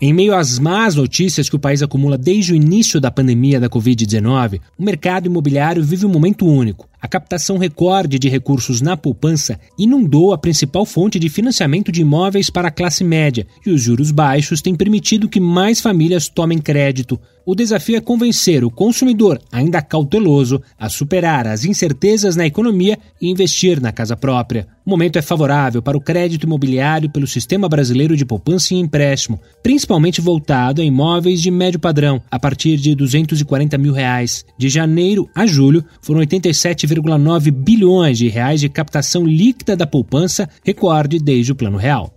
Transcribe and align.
Em 0.00 0.12
meio 0.12 0.32
às 0.32 0.60
más 0.60 0.94
notícias 0.94 1.50
que 1.50 1.56
o 1.56 1.58
país 1.58 1.82
acumula 1.82 2.16
desde 2.16 2.52
o 2.52 2.56
início 2.56 3.00
da 3.00 3.10
pandemia 3.10 3.58
da 3.58 3.68
Covid-19, 3.68 4.60
o 4.78 4.84
mercado 4.84 5.26
imobiliário 5.26 5.82
vive 5.82 6.06
um 6.06 6.08
momento 6.08 6.46
único. 6.46 6.88
A 7.02 7.08
captação 7.08 7.58
recorde 7.58 8.16
de 8.16 8.28
recursos 8.28 8.80
na 8.80 8.96
poupança 8.96 9.58
inundou 9.76 10.32
a 10.32 10.38
principal 10.38 10.86
fonte 10.86 11.18
de 11.18 11.28
financiamento 11.28 11.90
de 11.90 12.02
imóveis 12.02 12.48
para 12.48 12.68
a 12.68 12.70
classe 12.70 13.02
média, 13.02 13.44
e 13.66 13.70
os 13.70 13.82
juros 13.82 14.12
baixos 14.12 14.62
têm 14.62 14.76
permitido 14.76 15.28
que 15.28 15.40
mais 15.40 15.80
famílias 15.80 16.28
tomem 16.28 16.58
crédito. 16.58 17.18
O 17.44 17.54
desafio 17.54 17.96
é 17.96 18.00
convencer 18.00 18.64
o 18.64 18.70
consumidor, 18.70 19.40
ainda 19.50 19.82
cauteloso, 19.82 20.62
a 20.78 20.88
superar 20.88 21.44
as 21.46 21.64
incertezas 21.64 22.36
na 22.36 22.46
economia 22.46 22.98
e 23.20 23.28
investir 23.28 23.80
na 23.80 23.90
casa 23.90 24.16
própria. 24.16 24.68
O 24.88 24.90
momento 24.90 25.18
é 25.18 25.22
favorável 25.22 25.82
para 25.82 25.98
o 25.98 26.00
crédito 26.00 26.44
imobiliário 26.44 27.10
pelo 27.10 27.26
Sistema 27.26 27.68
Brasileiro 27.68 28.16
de 28.16 28.24
Poupança 28.24 28.72
e 28.72 28.78
Empréstimo, 28.78 29.38
principalmente 29.62 30.18
voltado 30.18 30.80
a 30.80 30.84
imóveis 30.84 31.42
de 31.42 31.50
médio 31.50 31.78
padrão, 31.78 32.22
a 32.30 32.38
partir 32.38 32.78
de 32.78 32.94
240 32.94 33.76
mil 33.76 33.92
reais. 33.92 34.46
De 34.56 34.70
janeiro 34.70 35.28
a 35.34 35.44
julho, 35.44 35.84
foram 36.00 36.20
87 36.20 36.86
7,9 36.86 37.50
bilhões 37.50 38.16
de 38.16 38.28
reais 38.28 38.60
de 38.60 38.70
captação 38.70 39.26
líquida 39.26 39.76
da 39.76 39.86
poupança, 39.86 40.48
recorde 40.64 41.18
desde 41.18 41.52
o 41.52 41.54
Plano 41.54 41.76
Real. 41.76 42.10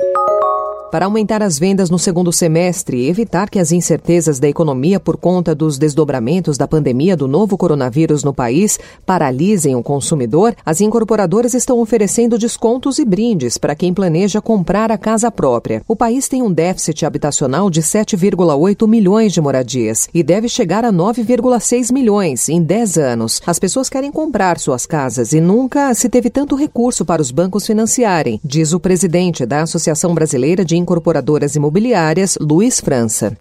Para 0.91 1.05
aumentar 1.05 1.41
as 1.41 1.57
vendas 1.57 1.89
no 1.89 1.97
segundo 1.97 2.33
semestre 2.33 2.97
e 2.97 3.07
evitar 3.07 3.49
que 3.49 3.59
as 3.59 3.71
incertezas 3.71 4.41
da 4.41 4.49
economia 4.49 4.99
por 4.99 5.15
conta 5.15 5.55
dos 5.55 5.77
desdobramentos 5.77 6.57
da 6.57 6.67
pandemia 6.67 7.15
do 7.15 7.29
novo 7.29 7.57
coronavírus 7.57 8.25
no 8.25 8.33
país 8.33 8.77
paralisem 9.05 9.73
o 9.73 9.81
consumidor, 9.81 10.53
as 10.65 10.81
incorporadoras 10.81 11.53
estão 11.53 11.79
oferecendo 11.79 12.37
descontos 12.37 12.99
e 12.99 13.05
brindes 13.05 13.57
para 13.57 13.73
quem 13.73 13.93
planeja 13.93 14.41
comprar 14.41 14.91
a 14.91 14.97
casa 14.97 15.31
própria. 15.31 15.81
O 15.87 15.95
país 15.95 16.27
tem 16.27 16.41
um 16.41 16.51
déficit 16.51 17.05
habitacional 17.05 17.69
de 17.69 17.81
7,8 17.81 18.85
milhões 18.85 19.31
de 19.31 19.39
moradias 19.39 20.09
e 20.13 20.21
deve 20.21 20.49
chegar 20.49 20.83
a 20.83 20.91
9,6 20.91 21.93
milhões 21.93 22.49
em 22.49 22.61
10 22.61 22.97
anos. 22.97 23.41
As 23.47 23.59
pessoas 23.59 23.87
querem 23.87 24.11
comprar 24.11 24.59
suas 24.59 24.85
casas 24.85 25.31
e 25.31 25.39
nunca 25.39 25.93
se 25.93 26.09
teve 26.09 26.29
tanto 26.29 26.53
recurso 26.53 27.05
para 27.05 27.21
os 27.21 27.31
bancos 27.31 27.65
financiarem, 27.65 28.41
diz 28.43 28.73
o 28.73 28.79
presidente 28.79 29.45
da 29.45 29.61
Associação 29.61 30.13
Brasileira 30.13 30.65
de 30.65 30.80
incorporadoras 30.81 31.55
imobiliárias, 31.55 32.37
Luiz 32.41 32.79
França. 32.81 33.37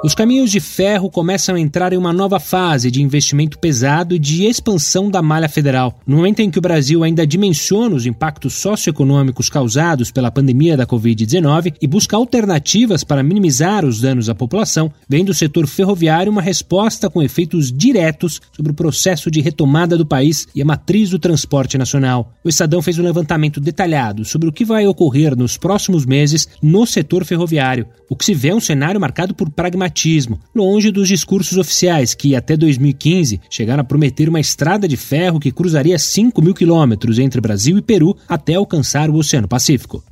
Os 0.00 0.14
caminhos 0.14 0.52
de 0.52 0.60
ferro 0.60 1.10
começam 1.10 1.56
a 1.56 1.60
entrar 1.60 1.92
em 1.92 1.96
uma 1.96 2.12
nova 2.12 2.38
fase 2.38 2.88
de 2.88 3.02
investimento 3.02 3.58
pesado 3.58 4.14
e 4.14 4.18
de 4.18 4.44
expansão 4.44 5.10
da 5.10 5.20
malha 5.20 5.48
federal. 5.48 5.98
No 6.06 6.18
momento 6.18 6.38
em 6.38 6.48
que 6.52 6.58
o 6.58 6.62
Brasil 6.62 7.02
ainda 7.02 7.26
dimensiona 7.26 7.96
os 7.96 8.06
impactos 8.06 8.54
socioeconômicos 8.54 9.50
causados 9.50 10.12
pela 10.12 10.30
pandemia 10.30 10.76
da 10.76 10.86
Covid-19 10.86 11.74
e 11.82 11.86
busca 11.88 12.16
alternativas 12.16 13.02
para 13.02 13.24
minimizar 13.24 13.84
os 13.84 14.00
danos 14.00 14.28
à 14.28 14.36
população, 14.36 14.92
vem 15.08 15.24
do 15.24 15.34
setor 15.34 15.66
ferroviário 15.66 16.30
uma 16.30 16.42
resposta 16.42 17.10
com 17.10 17.20
efeitos 17.20 17.72
diretos 17.72 18.40
sobre 18.52 18.70
o 18.70 18.76
processo 18.76 19.28
de 19.32 19.40
retomada 19.40 19.98
do 19.98 20.06
país 20.06 20.46
e 20.54 20.62
a 20.62 20.64
matriz 20.64 21.10
do 21.10 21.18
transporte 21.18 21.76
nacional. 21.76 22.32
O 22.44 22.48
Estadão 22.48 22.80
fez 22.80 23.00
um 23.00 23.04
levantamento 23.04 23.60
detalhado 23.60 24.24
sobre 24.24 24.48
o 24.48 24.52
que 24.52 24.64
vai 24.64 24.86
ocorrer 24.86 25.36
nos 25.36 25.56
próximos 25.56 26.06
meses 26.06 26.46
no 26.62 26.86
setor 26.86 27.24
ferroviário. 27.24 27.88
O 28.08 28.14
que 28.14 28.24
se 28.24 28.32
vê 28.32 28.50
é 28.50 28.54
um 28.54 28.60
cenário 28.60 29.00
marcado 29.00 29.34
por 29.34 29.50
pragmatismo 29.50 29.87
longe 30.54 30.90
dos 30.90 31.08
discursos 31.08 31.56
oficiais 31.58 32.14
que, 32.14 32.34
até 32.34 32.56
2015, 32.56 33.40
chegaram 33.50 33.80
a 33.80 33.84
prometer 33.84 34.28
uma 34.28 34.40
estrada 34.40 34.86
de 34.86 34.96
ferro 34.96 35.40
que 35.40 35.52
cruzaria 35.52 35.98
5 35.98 36.40
mil 36.42 36.54
quilômetros 36.54 37.18
entre 37.18 37.40
Brasil 37.40 37.78
e 37.78 37.82
Peru 37.82 38.16
até 38.28 38.54
alcançar 38.54 39.10
o 39.10 39.16
Oceano 39.16 39.48
Pacífico. 39.48 40.02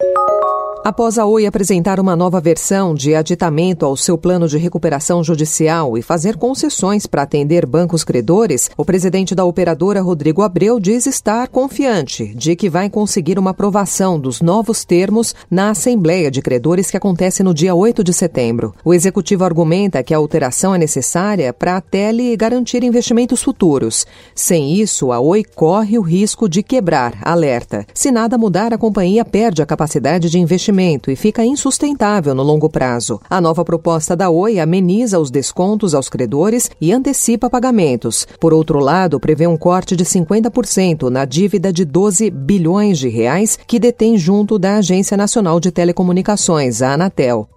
Após 0.87 1.19
a 1.19 1.27
Oi 1.27 1.47
apresentar 1.47 1.99
uma 1.99 2.15
nova 2.15 2.41
versão 2.41 2.95
de 2.95 3.13
aditamento 3.13 3.85
ao 3.85 3.97
seu 3.97 4.17
plano 4.17 4.47
de 4.47 4.57
recuperação 4.57 5.25
judicial 5.25 5.99
e 5.99 6.01
fazer 6.01 6.37
concessões 6.37 7.09
para 7.09 7.23
atender 7.23 7.67
bancos 7.67 8.05
credores, 8.05 8.71
o 8.77 8.85
presidente 8.85 9.35
da 9.35 9.45
operadora, 9.45 10.01
Rodrigo 10.01 10.43
Abreu, 10.43 10.79
diz 10.79 11.07
estar 11.07 11.49
confiante 11.49 12.33
de 12.37 12.55
que 12.55 12.71
vai 12.71 12.89
conseguir 12.89 13.37
uma 13.37 13.51
aprovação 13.51 14.17
dos 14.17 14.41
novos 14.41 14.85
termos 14.85 15.35
na 15.51 15.71
Assembleia 15.71 16.31
de 16.31 16.41
Credores 16.41 16.89
que 16.89 16.97
acontece 16.97 17.43
no 17.43 17.53
dia 17.53 17.75
8 17.75 18.05
de 18.05 18.13
setembro. 18.13 18.73
O 18.85 18.95
executivo 18.95 19.43
argumenta 19.43 20.05
que 20.05 20.15
a 20.15 20.19
alteração 20.19 20.73
é 20.73 20.79
necessária 20.79 21.53
para 21.53 21.79
a 21.79 21.81
Tele 21.81 22.37
garantir 22.37 22.85
investimentos 22.85 23.43
futuros. 23.43 24.07
Sem 24.37 24.75
isso, 24.75 25.11
a 25.11 25.19
Oi 25.19 25.43
corre 25.43 25.99
o 25.99 26.03
risco 26.03 26.49
de 26.49 26.63
quebrar, 26.63 27.19
alerta. 27.23 27.85
Se 27.93 28.13
nada 28.13 28.39
mudar, 28.39 28.73
a 28.73 28.79
companhia 28.79 29.25
perde 29.25 29.61
a 29.61 29.67
capacidade 29.67 30.31
de 30.31 30.39
investimento 30.39 30.76
investimento 30.77 31.11
e 31.11 31.17
fica 31.17 31.45
insustentável 31.45 32.35
no 32.35 32.43
longo 32.43 32.69
prazo. 32.69 33.21
A 33.29 33.41
nova 33.41 33.65
proposta 33.65 34.15
da 34.15 34.29
Oi 34.29 34.61
ameniza 34.61 35.19
os 35.19 35.31
descontos 35.31 35.95
aos 35.95 36.09
credores 36.09 36.71
e 36.81 36.93
antecipa 36.93 37.49
pagamentos. 37.49 38.27
Por 38.39 38.53
outro 38.53 38.79
lado, 38.79 39.19
prevê 39.19 39.47
um 39.47 39.57
corte 39.57 39.97
de 39.97 40.05
50% 40.05 41.09
na 41.09 41.25
dívida 41.25 41.73
de 41.73 41.85
12 41.85 42.31
bilhões 42.31 42.99
de 42.99 43.09
reais 43.09 43.59
que 43.67 43.79
detém 43.79 44.19
junto 44.19 44.59
da 44.59 44.77
Agência 44.77 45.17
Nacional 45.17 45.59
de 45.59 45.71
Telecomunicações, 45.71 46.83
a 46.83 46.93
Anatel. 46.93 47.49